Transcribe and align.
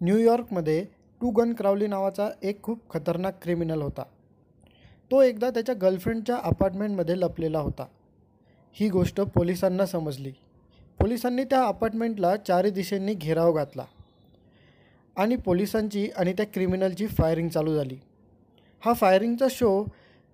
न्यूयॉर्कमध्ये 0.00 0.84
to 1.20 1.30
gun 1.30 1.52
क्रावली 1.52 1.86
नावाचा 1.86 2.28
एक 2.42 2.62
खूप 2.62 2.78
खतरनाक 2.90 3.38
क्रिमिनल 3.42 3.82
होता. 3.82 4.02
तो 5.10 5.20
एकदा 5.22 5.50
त्याच्या 5.50 5.74
गर्लफ्रेंडच्या 5.74 6.36
अपार्टमेंटमध्ये 6.36 7.18
लपलेला 7.20 7.58
होता. 7.58 7.86
ही 8.72 8.88
गोष्ट 8.88 9.20
पोलिसांना 9.20 9.86
समजली. 9.86 10.32
पोलिसांनी 11.00 11.44
त्या 11.44 11.62
अपार्टमेंटला 11.64 12.36
चारी 12.36 12.70
दिशेंनी 12.70 13.14
घेराव 13.14 13.52
घातला 13.52 13.84
आणि 15.16 15.36
पोलिसांची 15.36 16.08
आणि 16.16 16.32
त्या 16.32 16.46
क्रिमिनलची 16.46 17.06
फायरिंग 17.06 17.48
चालू 17.48 17.74
झाली. 17.74 17.96
हा 18.82 18.92
फायरिंगचा 18.92 19.46
शो 19.50 19.84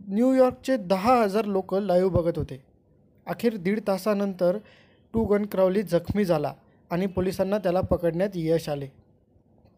न्यूयॉर्कचे 0.09 0.77
दहा 0.77 1.15
हजार 1.23 1.45
लोक 1.45 1.75
लाईव्ह 1.75 2.11
बघत 2.11 2.39
होते. 2.39 2.63
अखेर 3.27 3.57
दीड 3.57 3.81
तासानंतर 3.89 4.59
टू 5.15 5.25
गन 5.25 5.47
क्रावली 5.47 5.83
जखमी 5.83 6.25
झाला 6.25 6.53
आणि 6.91 7.07
पोलिसांना 7.07 7.59
त्याला 7.59 7.81
पकडण्यात 7.81 8.31
यश 8.35 8.69
आले. 8.69 8.89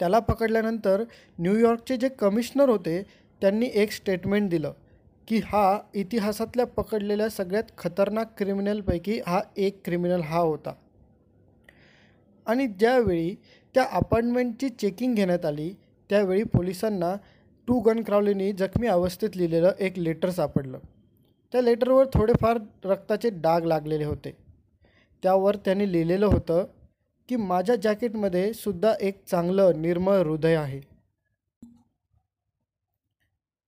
त्याला 0.03 0.19
पकडल्यानंतर 0.19 1.03
न्यूयॉर्कचे 1.39 1.97
जे 1.97 2.09
कमिशनर 2.09 2.69
होते 2.69 3.03
त्यांनी 3.41 3.69
एक 3.75 3.93
स्टेटमेंट 3.93 4.51
दिलं 4.51 4.73
की 5.29 5.41
हा 5.45 5.79
इतिहासातल्या 5.95 6.67
पकडलेल्या 6.67 7.29
सगळ्यात 7.29 7.65
खतरनाक 7.79 8.33
क्रिमिनलपैकी 8.39 9.21
हा 9.27 9.41
एक 9.57 9.81
क्रिमिनल 9.85 10.21
हा 10.21 10.39
होता. 10.39 10.73
आणि 12.47 12.67
ज्यावेळी 12.67 13.35
त्या 13.75 13.85
अपार्टमेंटची 13.93 14.69
चेकिंग 14.69 15.15
घेण्यात 15.15 15.45
आली 15.45 15.73
त्यावेळी 16.11 16.43
पोलिसांना 16.43 17.15
टू 17.69 17.79
गन 17.81 18.03
क्रावलीनी 18.03 18.53
जखमी 18.53 18.87
अवस्थेत 18.87 19.37
लिहिलेलं 19.37 19.73
एक 19.79 19.99
लेटर 19.99 20.31
सापडलं. 20.31 20.79
त्या 21.53 21.61
लेटरवर 21.61 22.07
थोडेफार 22.15 22.59
रक्ताचे 22.85 23.31
डाग 23.31 23.65
लागलेले 23.65 24.05
होते. 24.05 24.37
त्यावर 25.23 25.57
त्यांनी 25.57 25.93
लिहिलेलं 25.93 26.27
होतं 26.27 26.65
की 27.33 27.37
माझ्या 27.37 27.77
जॅकेटमध्ये 27.77 28.53
सुद्धा 28.53 28.95
एक 29.01 29.25
चांगलं 29.25 29.83
निर्मळ 29.83 30.17
हृदय 30.17 30.55
आहे. 30.55 30.81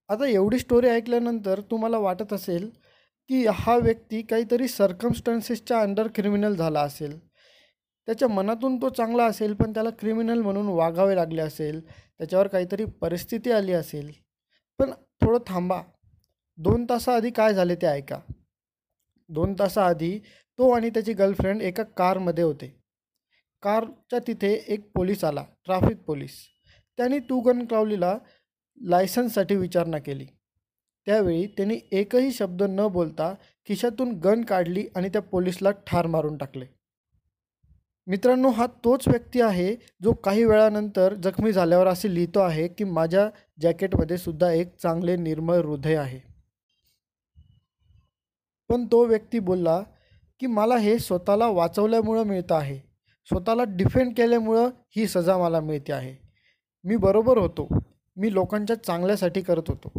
आता 0.09 0.25
एवढी 0.25 0.59
स्टोरी 0.59 0.87
ऐकल्यानंतर 0.87 1.61
तुम्हाला 1.61 1.97
वाटत 1.97 2.33
असेल 2.33 2.69
की 3.27 3.47
हा 3.47 3.77
व्यक्ती 3.77 4.21
काहीतरी 4.21 4.67
सर्कमस्टन्सेसच्या 4.67 5.79
अंडर 5.81 6.07
क्रिमिनल 6.15 6.55
झाला 6.55 6.81
असेल. 6.81 7.27
त्याच्या 8.07 8.27
मनातून 8.27 8.81
तो 8.81 8.89
चांगला 8.89 9.25
असेल 9.25 9.53
पण 9.53 9.73
त्याला 9.73 9.89
क्रिमिनल 9.89 10.41
म्हणून 10.41 10.67
वागावे 10.67 11.15
लागले 11.15 11.41
असेल 11.41 11.81
त्याच्यावर 11.89 12.47
काहीतरी 12.47 12.85
परिस्थिती 12.85 13.51
आली 13.51 13.73
असेल. 13.73 14.11
पण 14.79 14.91
थोडं 14.91 15.39
थांबा. 15.47 15.81
दोन 16.57 16.85
तासाआधी 16.89 17.29
काय 17.29 17.53
झाले 17.53 17.75
ते 17.75 17.87
ऐका. 17.87 18.19
दोन 19.29 19.53
तासाआधी 19.53 20.19
तो 20.57 20.71
आणि 20.71 20.89
त्याची 20.89 21.13
गर्लफ्रेंड 21.13 21.61
एका 21.61 21.83
कारमध्ये 21.83 22.43
होते. 22.43 22.84
कारच्या 23.65 24.19
तिथे 24.27 24.53
एक 24.67 24.91
पोलीस 24.95 25.23
आला 25.23 25.43
ट्राफिक 25.65 25.97
पोलीस. 25.97 26.31
त्यांनी 26.97 27.19
टू 27.19 27.39
गन 27.39 27.65
क्लावलीला 27.65 28.17
लायसन्ससाठी 28.81 29.55
विचारणा 29.55 29.97
केली. 29.97 30.25
त्यावेळी 31.07 31.47
त्यांनी 31.47 31.79
एकही 31.91 32.31
शब्द 32.31 32.63
न 32.63 32.87
बोलता 32.87 33.33
खिशातून 33.67 34.11
गन 34.11 34.43
काढली 34.43 34.87
आणि 34.95 35.09
त्या 35.09 35.21
पोलीसला 35.21 35.71
ठार 35.71 36.07
मारून 36.07 36.37
टाकले. 36.37 36.65
मित्रांनो 38.07 38.49
हा 38.49 38.67
तोच 38.83 39.07
व्यक्ती 39.07 39.41
आहे 39.41 39.75
जो 40.03 40.13
काही 40.13 40.45
वेळानंतर 40.45 41.13
जखमी 41.13 41.51
झाल्यावर 41.51 41.87
असे 41.87 42.15
लिहितो 42.15 42.39
आहे 42.39 42.67
की 42.67 42.83
माझ्या 42.83 43.29
जॅकेटमध्ये 43.61 44.17
सुद्धा 44.17 44.51
एक 44.51 44.75
चांगले 44.77 45.15
निर्मळ 45.15 45.55
हृदय 45.55 45.95
आहे. 45.95 46.19
पण 48.69 48.85
तो 48.85 49.05
व्यक्ती 49.05 49.39
बोलला 49.39 49.83
की 50.39 50.47
मला 50.47 50.77
हे 50.77 50.99
स्वतःला 50.99 51.47
वाचवल्यामुळं 51.47 52.23
मिळतं 52.23 52.55
आहे. 52.55 52.84
स्वतःला 53.25 53.63
डिफेंड 53.67 54.17
केल्यामुळं 54.17 54.69
ही 54.95 55.07
सजा 55.07 55.37
मला 55.37 55.59
मिळते 55.59 55.93
आहे. 55.93 56.15
मी 56.83 56.95
बरोबर 56.95 57.37
होतो. 57.37 57.69
मी 58.17 58.33
लोकांच्या 58.33 58.83
चांगल्यासाठी 58.83 59.41
करत 59.41 59.63
होतो. 59.67 59.91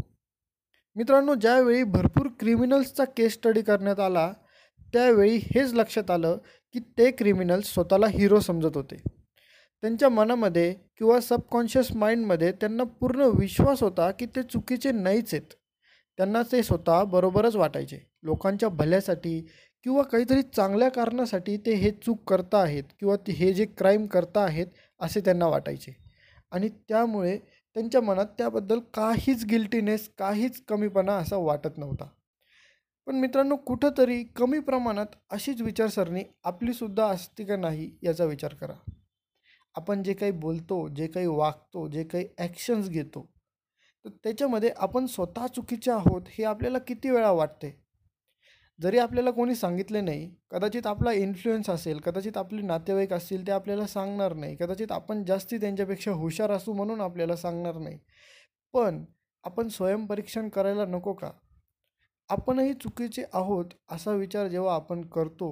मित्रांनो 0.96 1.34
ज्यावेळी 1.34 1.82
भरपूर 1.82 2.26
क्रिमिनल्सचा 2.40 3.04
केस 3.04 3.32
स्टडी 3.32 3.62
करण्यात 3.62 4.00
आला 4.00 4.32
त्यावेळी 4.92 5.36
हेच 5.36 5.72
लक्षात 5.74 6.10
आलं 6.10 6.38
की 6.72 6.78
ते 6.78 7.10
क्रिमिनल्स 7.10 7.74
स्वतःला 7.74 8.06
हिरो 8.06 8.40
समजत 8.40 8.76
होते. 8.76 8.96
त्यांच्या 9.82 10.08
मनामध्ये 10.08 10.74
किंवा 10.98 11.20
सबकॉन्शियस 11.20 11.92
माइंडमध्ये 11.92 12.52
त्यांना 12.52 12.84
पूर्ण 12.84 13.20
विश्वास 13.20 13.82
होता 13.82 14.10
की 14.10 14.26
ते 14.26 14.42
चुकीचे 14.42 14.92
नाहीच 14.92 15.34
आहेत. 15.34 15.54
त्यांना 16.16 16.42
ते 16.52 16.62
स्वतः 16.62 17.04
बरोबरच 17.04 17.56
वाटायचे. 17.56 17.98
लोकांच्या 18.22 18.68
भल्यासाठी 18.68 19.46
किंवा 19.86 20.02
काहीतरी 20.02 20.42
चांगल्या 20.42 20.88
कारणासाठी 20.88 21.56
ते 21.56 21.74
हे 21.74 21.90
चूक 21.90 22.22
करता 22.28 22.58
आहेत 22.58 22.84
किंवा 23.00 23.16
ते 23.16 23.32
हे 23.32 23.52
जे 23.52 23.64
क्राईम 23.66 24.06
करता 24.06 24.40
आहेत 24.40 24.66
असे 25.00 25.20
त्यांना 25.20 25.46
वाटायचे. 25.46 25.92
आणि 26.52 26.68
त्यामुळे 26.68 27.36
त्यांच्या 27.38 28.00
मनात 28.00 28.26
त्याबद्दल 28.38 28.80
काहीच 28.94 29.44
गिल्टीनेस 29.44 30.08
काहीच 30.18 30.60
कमीपणा 30.68 31.16
असा 31.16 31.36
वाटत 31.36 31.78
नव्हता. 31.78 32.08
पण 33.06 33.14
मित्रांनो 33.14 33.56
कुठंतरी 33.56 34.22
कमी 34.36 34.58
प्रमाणात 34.58 35.14
अशीच 35.30 35.62
विचारसरणी 35.62 36.24
आपलीसुद्धा 36.44 37.06
असते 37.06 37.44
का 37.44 37.56
नाही 37.56 37.90
याचा 38.02 38.24
विचार 38.24 38.54
करा. 38.54 38.74
आपण 39.74 40.02
जे 40.02 40.14
काही 40.14 40.32
बोलतो 40.32 40.88
जे 40.88 41.06
काही 41.06 41.26
वागतो 41.26 41.88
जे 41.88 42.04
काही 42.04 42.28
ॲक्शन्स 42.38 42.88
घेतो 42.88 43.28
तर 44.04 44.10
त्याच्यामध्ये 44.24 44.70
आपण 44.76 45.06
स्वतः 45.06 45.46
चुकीचे 45.46 45.90
आहोत 45.90 46.22
हे 46.28 46.44
आपल्याला 46.44 46.78
किती 46.78 47.10
वेळा 47.10 47.30
वाटते 47.30 47.85
जरी 48.80 48.98
आपल्याला 48.98 49.30
कोणी 49.30 49.54
सांगितले 49.54 50.00
नाही 50.00 50.30
कदाचित 50.50 50.86
आपला 50.86 51.12
इन्फ्लुएन्स 51.12 51.70
असेल 51.70 51.98
कदाचित 51.98 52.36
आपले 52.36 52.62
नातेवाईक 52.62 53.12
असतील 53.12 53.46
ते 53.46 53.52
आपल्याला 53.52 53.86
सांगणार 53.86 54.34
नाही 54.34 54.56
कदाचित 54.56 54.92
आपण 54.92 55.24
जास्ती 55.24 55.58
त्यांच्यापेक्षा 55.58 56.12
हुशार 56.12 56.50
असू 56.50 56.72
म्हणून 56.72 57.00
आपल्याला 57.00 57.36
सांगणार 57.36 57.78
नाही. 57.78 57.98
पण 58.74 59.04
आपण 59.44 59.68
स्वयंपरीक्षण 59.68 60.48
करायला 60.48 60.84
नको 60.86 61.12
का? 61.12 61.30
आपणही 62.28 62.72
चुकीचे 62.74 63.24
आहोत 63.32 63.64
असा 63.88 64.12
विचार 64.12 64.48
जेव्हा 64.48 64.74
आपण 64.74 65.02
करतो 65.06 65.50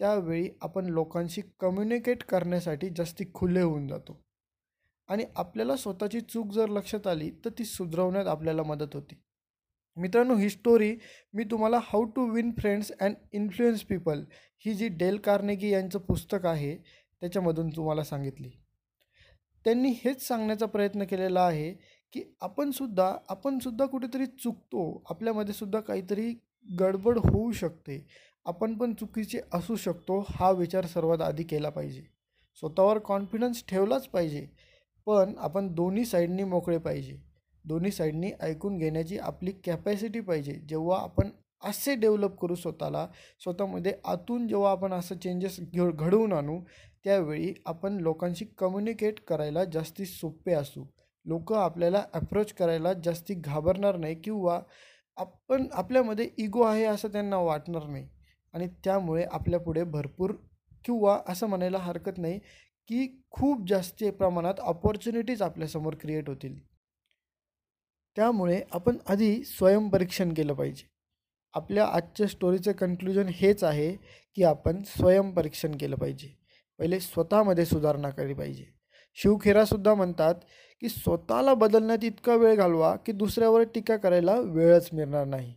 त्यावेळी 0.00 0.48
आपण 0.62 0.86
लोकांशी 0.86 1.42
कम्युनिकेट 1.60 2.22
करण्यासाठी 2.24 2.88
जास्ती 2.90 3.24
खुले 3.34 3.60
होऊन 3.60 3.86
जातो. 3.88 4.20
आणि 5.08 5.24
आपल्याला 5.36 5.76
स्वतःची 5.76 6.20
चूक 6.20 6.52
जर 6.52 6.68
लक्षात 6.68 7.06
आली 7.06 7.30
तर 7.44 7.50
ती 7.50 7.64
सुधरवण्यात 7.64 8.26
आपल्याला 8.26 8.62
मदत 8.62 8.94
होती. 8.94 9.22
मित्रांनो 9.96 10.34
ही 10.34 10.48
स्टोरी 10.50 10.94
मी 11.34 11.44
तुम्हाला 11.44 11.78
how 11.82 12.04
to 12.04 12.24
win 12.30 12.50
friends 12.52 12.90
and 13.00 13.14
influence 13.32 13.82
people 13.82 14.22
ही 14.64 14.74
जी 14.74 14.88
डेल 14.88 15.16
कार्नेगी 15.16 15.70
यांचं 15.70 15.98
पुस्तक 15.98 16.46
आहे 16.46 16.76
त्याच्यामधून 16.76 17.68
तुम्हाला 17.68 18.04
सांगितली. 18.04 18.50
त्यांनी 19.64 19.90
हेच 20.04 20.26
सांगण्याचा 20.28 20.66
प्रयत्न 20.66 21.04
केलेला 21.04 21.40
आहे 21.40 21.72
की 22.12 22.22
आपणसुद्धा 22.40 23.12
आपणसुद्धा 23.28 23.86
कुठेतरी 23.86 24.26
चुकतो 24.26 25.02
आपल्यामध्ये 25.10 25.54
सुद्धा 25.54 25.80
काहीतरी 25.80 26.32
गडबड 26.80 27.18
होऊ 27.18 27.52
शकते 27.52 28.04
आपण 28.46 28.74
पण 28.74 28.94
चुकीचे 28.94 29.40
असू 29.52 29.76
शकतो 29.76 30.18
हा 30.30 30.50
विचार 30.50 30.86
सर्वात 30.86 31.20
आधी 31.20 31.42
केला 31.42 31.68
पाहिजे. 31.68 32.02
स्वतःवर 32.60 32.98
कॉन्फिडन्स 32.98 33.64
ठेवलाच 33.68 34.08
पाहिजे 34.08 34.46
पण 35.06 35.34
आपण 35.38 35.72
दोन्ही 35.74 36.04
साईडनी 36.04 36.44
मोकळे 36.44 36.78
पाहिजे. 36.78 37.16
दोन्ही 37.64 37.90
साईडनी 37.90 38.30
ऐकून 38.40 38.78
घेण्याची 38.78 39.18
आपली 39.18 39.52
कॅपॅसिटी 39.64 40.20
पाहिजे. 40.20 40.52
जेव्हा 40.68 40.98
आपण 41.00 41.30
असे 41.64 41.94
डेव्हलप 41.94 42.38
करू 42.38 42.54
स्वतःला 42.54 43.06
स्वतःमध्ये 43.40 43.92
आतून 44.04 44.48
जेव्हा 44.48 44.70
आपण 44.70 44.92
असं 44.92 45.16
चेंजेस 45.16 45.60
घे 45.60 45.90
घडवून 45.92 46.32
आणू 46.32 46.60
त्यावेळी 47.04 47.54
आपण 47.66 47.96
लोकांशी 47.96 48.44
कम्युनिकेट 48.44 49.20
करायला 49.20 49.64
जास्ती 49.64 50.04
सोपे 50.04 50.52
असू. 50.52 50.84
लोक 51.24 51.52
आपल्याला 51.52 52.04
अप्रोच 52.14 52.52
करायला 52.52 52.92
जास्ती 52.92 53.34
घाबरणार 53.34 53.96
नाही 53.96 54.14
किंवा 54.14 54.60
आपण 55.16 55.66
आपल्यामध्ये 55.72 56.28
इगो 56.38 56.62
आहे 56.62 56.84
असं 56.84 57.08
त्यांना 57.08 57.36
वाटणार 57.36 57.86
नाही. 57.86 58.08
आणि 58.52 58.66
त्यामुळे 58.84 59.24
आपल्यापुढे 59.24 59.84
भरपूर 59.84 60.32
किंवा 60.84 61.20
असं 61.28 61.46
म्हणायला 61.46 61.78
हरकत 61.78 62.18
नाही 62.18 62.38
की 62.88 63.24
खूप 63.30 63.68
जास्त 63.68 64.04
प्रमाणात 64.04 64.60
ऑपॉर्च्युनिटीज 64.60 65.42
आपल्यासमोर 65.42 65.94
क्रिएट 65.94 66.28
होतील. 66.28 66.71
त्यामुळे 68.16 68.62
आपण 68.72 68.96
आधी 69.08 69.44
स्वयंपरीक्षण 69.44 70.34
केलं 70.34 70.54
पाहिजे. 70.54 70.90
आपल्या 71.54 71.86
आजच्या 71.86 72.26
स्टोरीचं 72.26 72.72
कन्क्लुजन 72.72 73.26
हेच 73.28 73.64
आहे 73.64 73.96
की 74.34 74.44
आपण 74.44 74.82
स्वयंपरीक्षण 74.82 75.72
केलं 75.72 75.96
पाहिजे. 75.96 76.28
पहिले 76.78 77.00
स्वतःमध्ये 77.00 77.64
सुधारणा 77.64 78.10
केली 78.10 78.34
पाहिजे. 78.34 78.64
शिवखेरासुद्धा 79.14 79.94
म्हणतात 79.94 80.34
की 80.80 80.88
स्वतःला 80.88 81.54
बदलण्यात 81.54 82.04
इतका 82.04 82.34
वेळ 82.34 82.54
घालवा 82.54 82.96
की 82.96 83.12
दुसऱ्यावर 83.12 83.62
टीका 83.62 83.96
करायला 83.96 84.34
वेळच 84.36 84.88
मिळणार 84.92 85.24
नाही. 85.24 85.54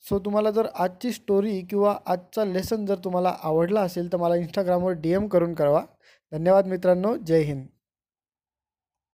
सो 0.00 0.18
तुम्हाला 0.18 0.50
जर 0.50 0.66
आजची 0.74 1.12
स्टोरी 1.12 1.60
किंवा 1.60 1.98
आजचा 2.06 2.44
लेसन 2.44 2.86
जर 2.86 2.94
तुम्हाला 2.94 3.36
आवडला 3.42 3.80
असेल 3.80 4.12
तर 4.12 4.16
मला 4.16 4.36
इंस्टाग्रामवर 4.36 4.92
डी 4.92 5.12
एम 5.12 5.28
करून 5.28 5.54
कळवा. 5.54 5.84
धन्यवाद 6.32 6.66
मित्रांनो. 6.66 7.16
जय 7.16 7.40
हिंद. 7.40 7.66